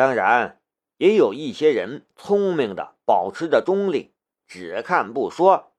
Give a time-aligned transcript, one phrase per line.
[0.00, 0.58] 当然，
[0.96, 4.14] 也有一些人聪明的保持着中立，
[4.46, 5.74] 只看不说。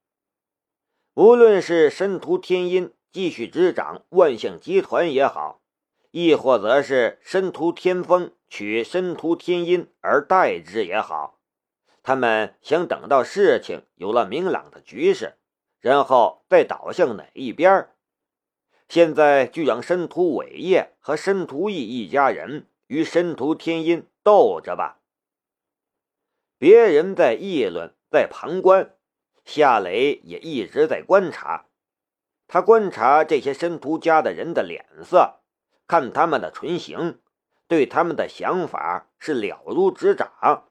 [1.15, 5.63] 无论是申屠天音继续执掌万象集团也好，
[6.11, 11.39] 亦或者是申屠天风取申屠天音而代之也好，
[12.03, 15.39] 他们想等到事情有了明朗的局势，
[15.79, 17.89] 然后再倒向哪一边
[18.87, 24.99] 现在就让申屠伟业和申屠义一家人与申屠天音斗着吧。
[26.57, 28.95] 别人在议论，在旁观，
[29.45, 31.65] 夏雷也一直在观察。
[32.47, 35.39] 他观察这些申屠家的人的脸色，
[35.87, 37.19] 看他们的唇形，
[37.67, 40.67] 对他们的想法是了如指掌。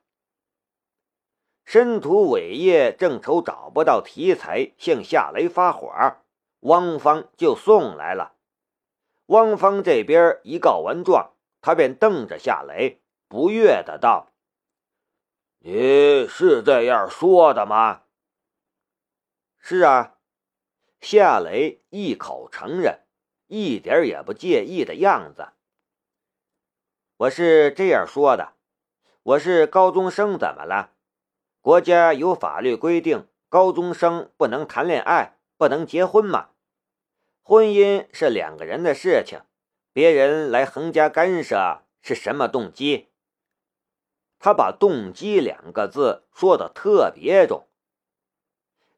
[1.65, 5.91] 申屠伟业正愁找不到题材向夏雷发火。
[6.61, 8.35] 汪芳就送来了。
[9.27, 13.00] 汪芳这边一告完状，他便瞪着夏雷，
[13.31, 14.33] 不悦的道
[15.63, 18.03] ：“你是这样说的吗
[19.57, 20.17] ？”“是啊。”
[21.01, 23.07] 夏雷一口承认，
[23.47, 25.51] 一点也不介意的样子。
[27.19, 28.55] “我是这样说的，
[29.23, 30.95] 我是高中生，怎么了？
[31.61, 36.53] 国家有法律规定，高中生不能谈恋爱。”不能结婚吗？
[37.43, 39.43] 婚姻是两个人的事情，
[39.93, 43.10] 别人来横加干涉是什么动机？
[44.41, 47.69] 他把“动机”两个字说的特别重。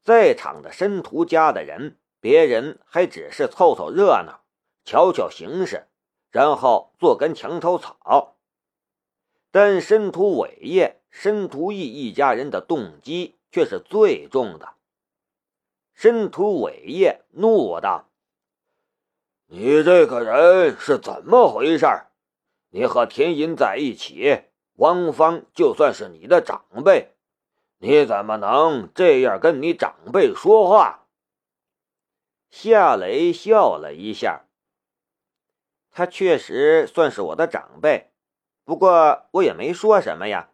[0.03, 4.45] 在场的申屠家的人，别人还只是凑凑热闹，
[4.85, 5.89] 瞧瞧形势，
[6.31, 8.37] 然后做根墙头草。
[9.51, 14.75] 但申屠伟业、申屠义一家人的动机却是最重的。
[15.93, 18.09] 申屠伟业怒道
[19.47, 21.87] ：“你这个人是怎么回事？
[22.71, 24.45] 你和田银在一起，
[24.77, 27.15] 汪芳就算是你的长辈，
[27.79, 31.07] 你怎么能这样跟你长辈说话？”
[32.51, 34.47] 夏雷笑了一下
[35.91, 38.11] ：“他确实算是我的长辈，
[38.65, 40.51] 不过我也没说什么呀。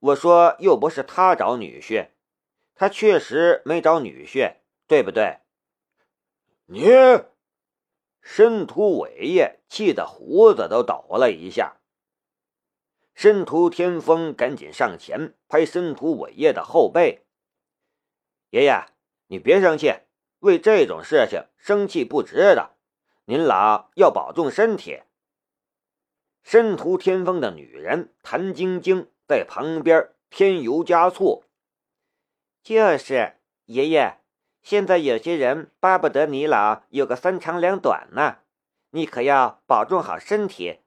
[0.00, 2.10] 我说又不是他找女婿。”
[2.80, 5.38] 他确实没找女婿，对不对？
[6.66, 6.86] 你，
[8.20, 11.77] 申屠伟业气得胡子都抖了一下。
[13.18, 17.26] 申屠天风赶紧上前拍申屠伟业的后背
[18.50, 18.84] ：“爷爷，
[19.26, 19.92] 你别生气，
[20.38, 22.76] 为这种事情生气不值得。
[23.24, 25.02] 您老要保重身体。”
[26.44, 31.42] 申屠天风的女人谭晶晶在旁边添油加醋。
[32.62, 33.34] 就是
[33.64, 34.18] 爷爷，
[34.62, 38.36] 现在有些人巴不得你老有个三长两短呢，
[38.90, 40.78] 你可要保重好身体，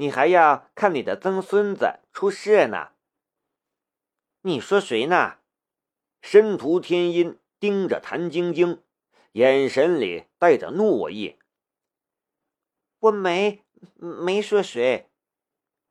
[0.00, 2.92] 你还要看你的曾孙子出世呢。
[4.42, 5.38] 你说谁呢？
[6.22, 8.80] 申屠天音盯着谭晶晶，
[9.32, 11.36] 眼神里带着怒意。
[13.00, 13.64] 我没
[13.96, 15.10] 没说谁。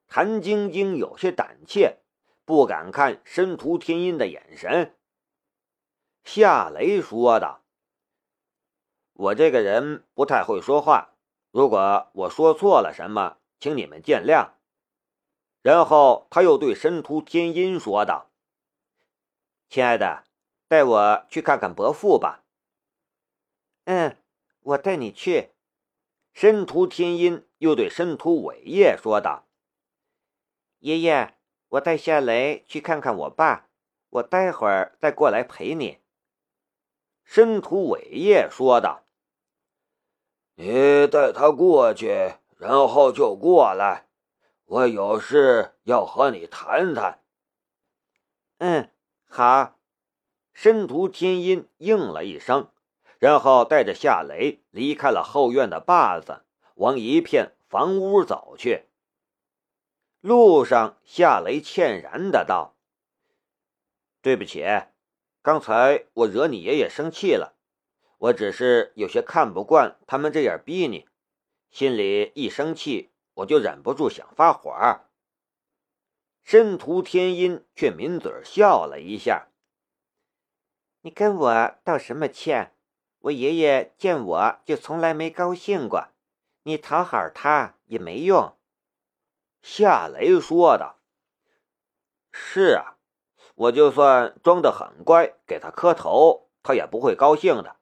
[0.07, 1.97] 谭晶晶有些胆怯，
[2.45, 4.95] 不敢看申屠天音的眼神。
[6.23, 7.61] 夏雷说道
[9.11, 11.13] ：“我这个人不太会说话，
[11.51, 14.51] 如果我说错了什么，请你们见谅。”
[15.61, 18.29] 然后他又对申屠天音说道
[19.69, 20.23] ：“亲爱的，
[20.67, 22.45] 带我去看看伯父吧。
[23.85, 24.17] ”“嗯，
[24.61, 25.51] 我带你去。”
[26.33, 29.47] 申屠天音又对申屠伟业说道
[30.79, 31.35] ：“爷爷，
[31.69, 33.69] 我带夏雷去看看我爸，
[34.09, 35.99] 我待会儿再过来陪你。”
[37.25, 39.03] 申屠伟业说道
[40.53, 44.07] ：“你带他过去，然后就过来。
[44.65, 47.21] 我有事要和你谈谈。
[48.59, 48.89] ”“嗯，
[49.29, 49.75] 好。”
[50.53, 52.69] 申屠天音应了一声，
[53.19, 56.41] 然后带着夏雷离开了后院的坝子，
[56.75, 58.85] 往一片房屋走去。
[60.19, 62.75] 路上，夏雷歉然的道
[64.21, 64.65] ：“对不起。”
[65.43, 67.53] 刚才我惹你爷爷生气了，
[68.17, 71.06] 我只是有些看不惯他们这样逼你，
[71.77, 74.73] 心里一生气我就忍不住想发火。
[76.41, 79.49] 申屠天音却抿嘴笑了一下
[81.01, 82.73] ：“你跟我道什么歉？
[83.19, 86.07] 我爷爷见我就从来没高兴过，
[86.63, 88.57] 你讨好他也没用。”
[89.61, 90.97] 夏雷说道
[92.33, 92.97] ：“是啊。”
[93.53, 97.75] 我就算装得很乖，给他磕头，他也不会高兴的。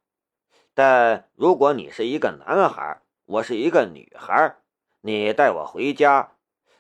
[0.74, 4.58] 但如果你是一个男孩，我是一个女孩，
[5.02, 6.38] 你带我回家，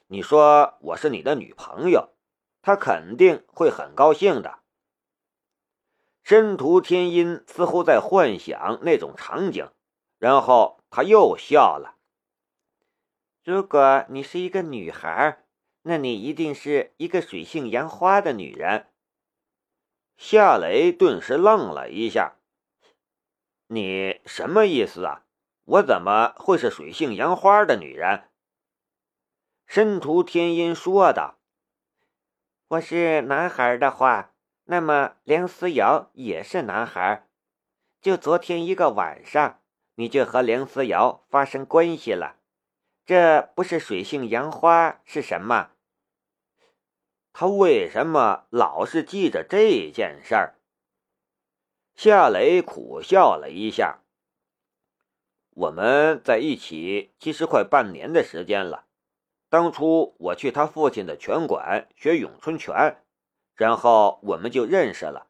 [0.07, 2.13] 你说我是你的女朋友，
[2.61, 4.59] 他肯定会很高兴的。
[6.23, 9.71] 申屠天音似乎在幻想那种场景，
[10.19, 11.97] 然后他又笑了。
[13.43, 15.43] 如果你是一个女孩，
[15.81, 18.87] 那你一定是一个水性杨花的女人。
[20.17, 22.37] 夏雷顿时愣了一下
[23.67, 25.24] ：“你什么意思啊？
[25.65, 28.29] 我怎么会是水性杨花的女人？”
[29.67, 31.39] 申屠天音说道
[32.69, 34.33] ：“我是男孩的话，
[34.65, 37.27] 那么梁思瑶也是男孩。
[37.99, 39.59] 就昨天一个晚上，
[39.95, 42.37] 你就和梁思瑶发生关系了，
[43.03, 45.71] 这不是水性杨花是什么？”
[47.33, 50.55] 他为什么老是记着这件事儿？
[51.95, 54.04] 夏雷苦笑了一下。
[55.55, 58.87] 我们在一起其实快半年的时间了。
[59.47, 63.01] 当初我去他父亲的拳馆学咏春拳，
[63.55, 65.27] 然后我们就认识了。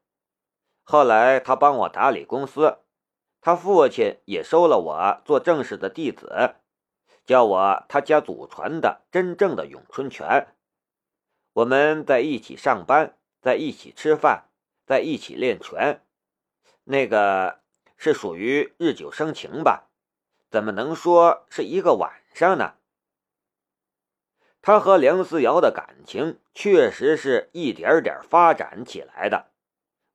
[0.81, 2.79] 后来他帮我打理公司，
[3.39, 6.55] 他父亲也收了我做正式的弟子，
[7.23, 10.55] 教我他家祖传的真正的咏春拳。
[11.53, 14.45] 我们在一起上班，在一起吃饭，
[14.87, 16.01] 在一起练拳，
[16.85, 17.59] 那个
[17.95, 19.91] 是属于日久生情吧？
[20.55, 22.75] 怎么能说是一个晚上呢？
[24.61, 29.51] 他和梁思瑶的感情确实是一点点发展起来的，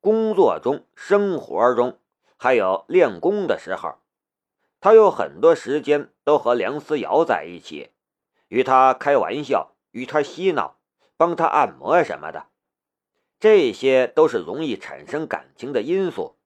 [0.00, 1.98] 工作中、生活中，
[2.38, 3.98] 还有练功的时候，
[4.80, 7.90] 他有很多时间都和梁思瑶在一起，
[8.48, 10.78] 与他开玩笑，与他嬉闹。
[11.18, 12.46] 帮他按摩什么的，
[13.38, 16.38] 这些都是容易产生感情的因素。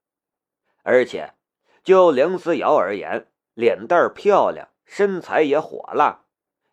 [0.82, 1.34] 而且，
[1.84, 6.24] 就梁思瑶而言，脸蛋漂亮，身材也火辣，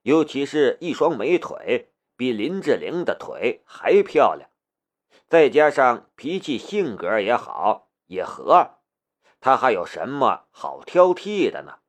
[0.02, 4.50] 尤其是一双美腿，比林志玲的腿还漂亮。
[5.28, 8.80] 再加上脾气性格也好，也和，
[9.40, 11.80] 他还有什么好挑剔的呢？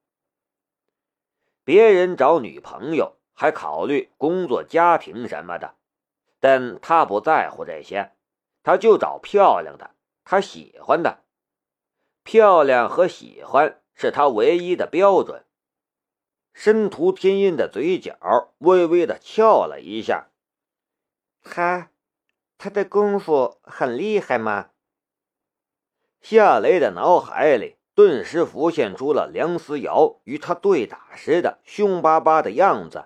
[1.64, 5.74] 别人找女朋友还考虑工作、家庭什么的。
[6.38, 8.12] 但他不在乎这些，
[8.62, 9.94] 他就找漂亮的，
[10.24, 11.24] 他喜欢的。
[12.24, 15.44] 漂亮和喜欢是他唯一的标准。
[16.52, 20.26] 申屠天音的嘴角微微的翘了一下。
[21.44, 21.92] 他，
[22.58, 24.70] 他的功夫很厉害吗？
[26.20, 33.04] 夏雷的脑海里顿时浮现出了梁思瑶与他对打时的凶巴巴的样子，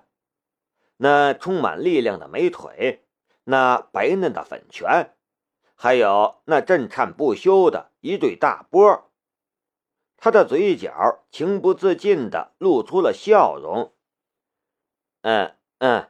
[0.97, 3.05] 那充满力量的美腿。
[3.43, 5.13] 那白嫩的粉拳，
[5.75, 9.11] 还有那震颤不休的一对大波，
[10.17, 13.93] 他的嘴角情不自禁地露出了笑容。
[15.21, 16.09] 嗯嗯，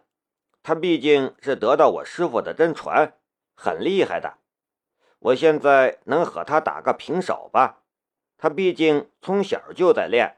[0.63, 3.19] 他毕竟是得到我师傅的真传，
[3.54, 4.38] 很厉害的。
[5.19, 7.83] 我现在能和他打个平手吧？
[8.38, 10.38] 他毕竟从小就在练。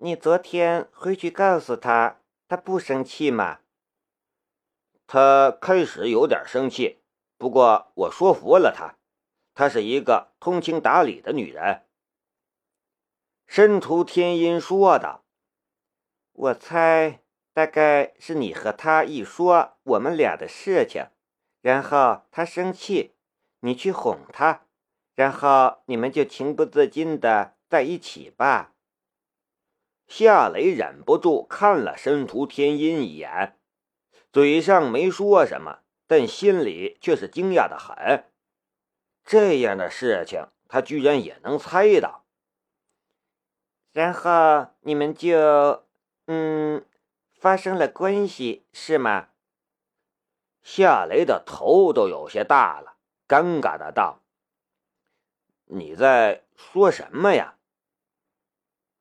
[0.00, 3.60] 你昨天回去告诉他，他不生气吗？
[5.06, 7.02] 他开始有点生气，
[7.36, 8.97] 不过我说服了他。
[9.58, 11.82] 她是一个通情达理的女人。
[13.48, 15.24] 申屠天音说道
[16.32, 17.22] ：“我猜
[17.52, 21.08] 大概是你和他一说我们俩的事情，
[21.60, 23.16] 然后他生气，
[23.58, 24.64] 你去哄他，
[25.16, 28.74] 然后你们就情不自禁的在一起吧。”
[30.06, 33.58] 夏雷忍不住看了申屠天音一眼。
[34.32, 38.26] 嘴上没说什么，但心里却是惊讶的很。
[39.28, 42.24] 这样的事情，他居然也能猜到。
[43.92, 45.84] 然后你们就，
[46.28, 46.82] 嗯，
[47.34, 49.28] 发生了关系，是吗？
[50.62, 52.96] 夏雷的头都有些大了，
[53.28, 54.22] 尴尬的道
[55.68, 57.58] ：“你在说什么呀？”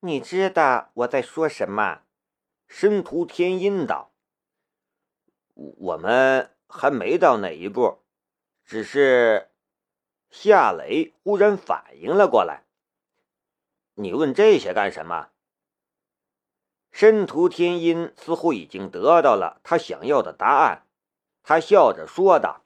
[0.01, 2.01] 你知道我在说什么？
[2.67, 4.11] 申屠天音道。
[5.53, 8.03] 我们还没到那一步，
[8.65, 9.51] 只是
[10.29, 12.63] 夏雷忽然反应了过来。
[13.95, 15.29] 你问这些干什么？
[16.91, 20.87] 申屠天音似乎已经得到了他想要的答案，
[21.43, 22.63] 他笑着说道：“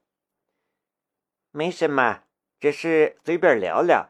[1.51, 2.23] 没什么，
[2.59, 4.09] 只是随便聊聊。”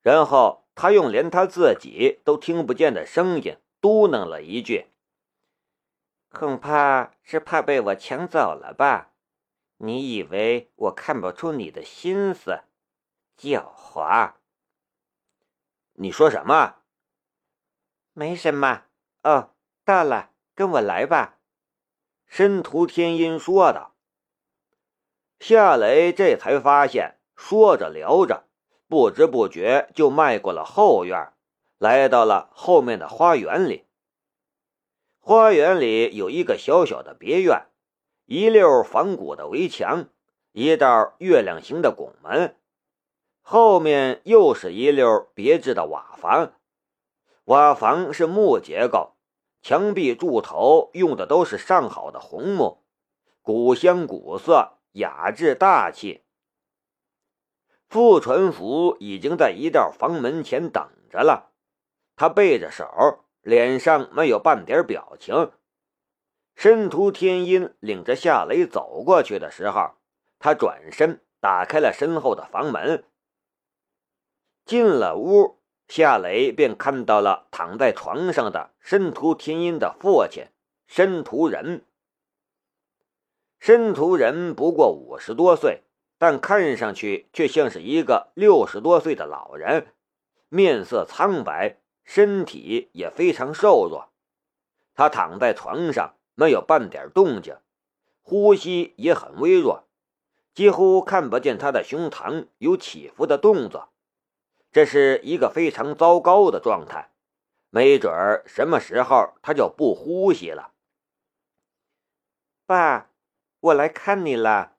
[0.00, 4.86] 然后他用连他自己都听不见的声音嘟囔了一句。
[6.30, 9.11] 恐怕是怕被我抢走了吧？
[9.84, 12.60] 你以为我看不出你的心思？
[13.36, 14.34] 狡猾！
[15.94, 16.76] 你说什么？
[18.12, 18.84] 没什么。
[19.24, 19.50] 哦，
[19.84, 21.40] 到了，跟我来吧。”
[22.28, 23.96] 申屠天音说道。
[25.40, 28.46] 夏雷这才发现，说着聊着，
[28.86, 31.32] 不知不觉就迈过了后院，
[31.78, 33.88] 来到了后面的花园里。
[35.18, 37.66] 花园里有一个小小的别院，
[38.26, 40.06] 一溜仿古的围墙，
[40.52, 42.56] 一道月亮形的拱门，
[43.40, 46.52] 后面又是一溜别致的瓦房。
[47.44, 49.14] 瓦房是木结构，
[49.60, 52.82] 墙壁柱头用的都是上好的红木，
[53.42, 56.22] 古香古色，雅致大气。
[57.88, 61.50] 傅传福已经在一道房门前等着了，
[62.16, 62.86] 他背着手。
[63.44, 65.50] 脸上没有半点表情。
[66.54, 69.92] 申屠天音领着夏雷走过去的时候，
[70.38, 73.04] 他转身打开了身后的房门。
[74.64, 80.46] 进了屋，夏雷便看到了躺在床上的申屠天音的父亲
[80.86, 81.84] 申屠仁。
[83.58, 85.82] 申屠仁不过五十多岁，
[86.18, 89.88] 但看上去却像是一个六十多岁的老人，
[90.48, 91.78] 面色苍白。
[92.04, 94.10] 身体也非常瘦弱，
[94.92, 97.56] 他躺在床上没有半点动静，
[98.20, 99.84] 呼吸也很微弱，
[100.52, 103.90] 几乎看不见他的胸膛有起伏的动作。
[104.72, 107.12] 这是一个非常糟糕的状态，
[107.70, 110.72] 没准儿什么时候他就不呼吸了。
[112.66, 113.12] 爸，
[113.60, 114.72] 我来看你了。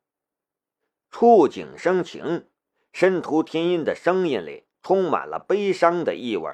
[1.09, 2.45] 触景生情，
[2.91, 6.53] 申屠天音的声音里充满了悲伤的意味。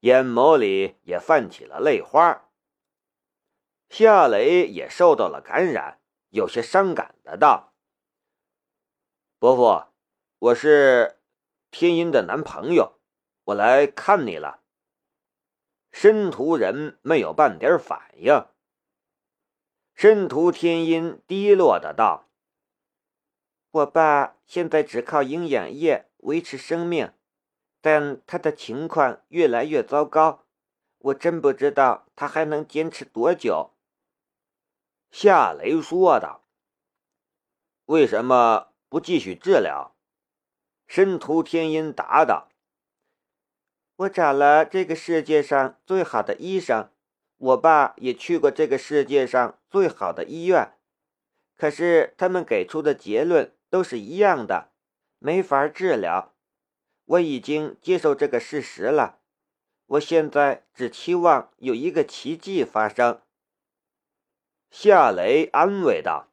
[0.00, 2.43] 眼眸里也泛起了泪花。
[3.96, 7.74] 夏雷也受到了感染，有些伤感的道
[9.38, 9.84] ：“伯父，
[10.40, 11.20] 我是
[11.70, 12.98] 天音的男朋友，
[13.44, 14.64] 我来看你了。”
[15.94, 18.44] 申屠人没有半点反应。
[19.94, 22.28] 申屠天音低落的道
[23.70, 27.12] ：“我爸现在只靠营养液维持生命。”
[27.80, 30.46] 但他的情况越来越糟糕，
[30.98, 33.70] 我真不知道他还能坚持多久。”
[35.16, 36.42] 夏雷说道。
[37.86, 39.94] “为什么不继续治疗？”
[40.88, 42.48] 申屠天音答道。
[43.94, 46.90] “我找了这个世界上最好的医生，
[47.36, 50.76] 我爸也去过这个世界上最好的医院，
[51.56, 54.72] 可是他们给出的结论都是一样的，
[55.20, 56.34] 没法治疗。”
[57.06, 59.20] 我已经接受这个事实了，
[59.86, 63.20] 我现在只期望有一个奇迹发生。”
[64.76, 66.32] 夏雷安慰道，“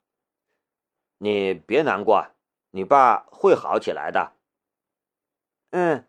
[1.22, 2.30] 你别难过，
[2.72, 4.34] 你爸会好起来的。
[5.70, 6.08] ”“嗯，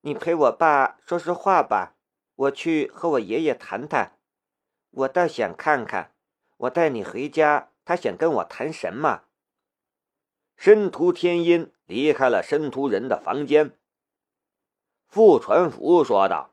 [0.00, 1.94] 你陪我爸说说话吧，
[2.34, 4.18] 我去和我爷爷谈谈。
[4.90, 6.14] 我倒想看看，
[6.56, 9.24] 我带你回家，他想跟我谈什么。”
[10.56, 13.76] 申屠天音离开了申屠人的房间。
[15.06, 16.52] 傅传福说道：“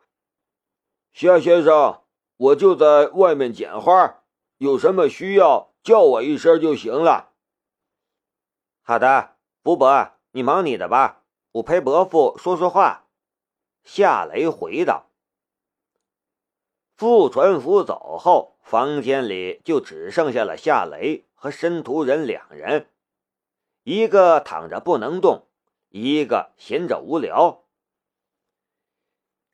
[1.14, 2.04] 夏先生，
[2.36, 4.23] 我就在外面捡花，
[4.64, 7.34] 有什么需要叫我一声就行了。
[8.82, 13.10] ”“好的，福伯，你忙你的吧，我陪伯父说说话。”
[13.84, 15.10] 夏雷回道。
[16.96, 22.90] 傅传福走后，房间里就只剩下了夏雷和申屠人两人，
[23.84, 25.48] 一个躺着不能动，
[25.90, 27.66] 一个闲着无聊。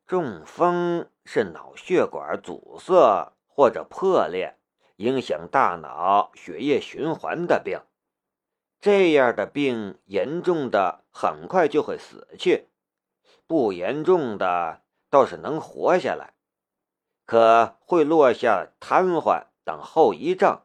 [0.06, 4.59] 中风是脑血管阻塞或者破裂，
[5.00, 7.80] 影响大脑血液循环的病。
[8.82, 12.68] 这样的病严重的很快就会死去，
[13.48, 16.34] 不严重的倒是能活下来，
[17.26, 20.62] 可会落下瘫痪等后遗症。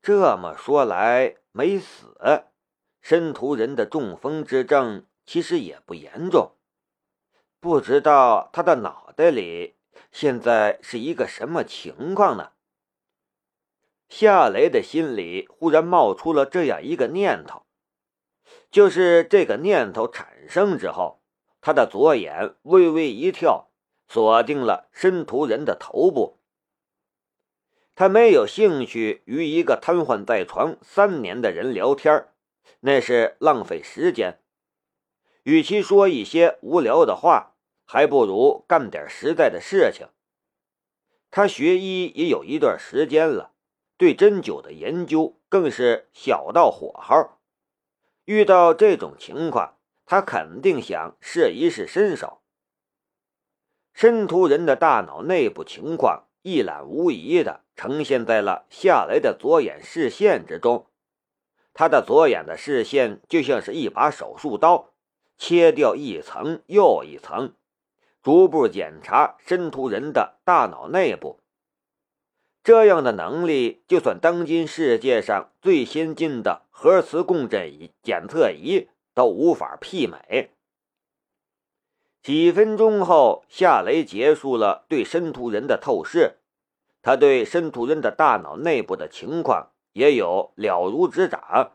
[0.00, 2.16] 这么说来，没死，
[3.02, 6.52] 申屠人的中风之症其实也不严重。
[7.60, 9.76] 不知道他的脑袋里
[10.10, 12.52] 现在是一个什么情况呢？
[14.10, 17.62] 夏雷的心里忽然冒出了这样一个念头，
[18.68, 21.22] 就是这个念头产生之后，
[21.60, 23.70] 他的左眼微微一跳，
[24.08, 26.40] 锁定了申屠人的头部。
[27.94, 32.28] 他没有兴趣与一个瘫痪在床三年的人聊天，
[32.80, 34.40] 那是浪费时间。
[35.44, 40.08] 与其说一些无聊的话，还不如干点实在的事情。
[41.30, 43.52] 他学医也有一段时间了，
[44.00, 47.32] 对针灸的研究更是小到火候。
[48.24, 49.74] 遇到这种情况，
[50.06, 52.40] 他肯定想试一试身手。
[53.92, 60.86] 申屠人的大脑内部情况一览无遗地呈现在了夏雷的左眼视线之中。
[61.74, 64.94] 他的左眼的视线就像是一把手术刀，
[65.36, 67.52] 切掉一层又一层，
[68.22, 71.39] 逐步检查申屠人的大脑内部。
[72.70, 80.52] 这样的能力，就算当今世界上最先进的核磁共振仪检测仪都无法媲美。
[82.22, 86.36] 几分钟后，夏雷结束了对申屠人的透视，
[87.02, 91.72] 他对申屠人的大脑内部的情况也有了如指掌。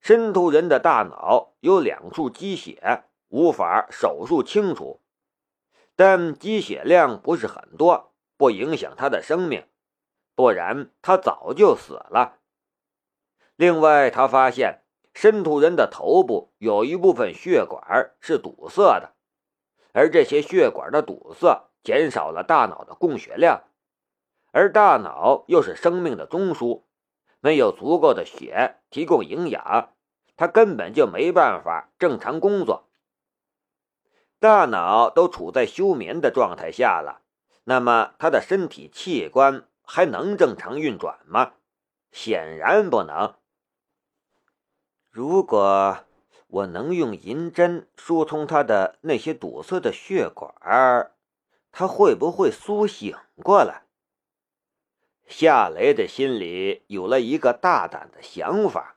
[0.00, 5.00] 申屠人的大脑有两处积血，无法手术清除，
[5.96, 8.13] 但积血量不是很多。
[8.44, 9.66] 不影响他的生命，
[10.34, 12.40] 不然他早就死了。
[13.56, 14.82] 另外，他发现
[15.14, 19.14] 申屠人的头部有一部分血管是堵塞的，
[19.94, 23.62] 而这些血管的堵塞减少了大脑的供血量，
[24.52, 26.82] 而大脑又是生命的中枢，
[27.40, 29.94] 没有足够的血提供营养，
[30.36, 32.90] 他根本就没办法正常工作。
[34.38, 37.22] 大脑都处在休眠的状态下了。
[37.64, 41.54] 那么他的身体器官还能正常运转吗？
[42.12, 43.34] 显然不能。
[45.10, 46.04] 如果
[46.46, 50.54] 我能用银针疏通他的那些堵塞的血管，
[51.72, 53.82] 他会不会苏醒过来？
[55.26, 58.93] 夏雷的心里有了一个大胆的想法。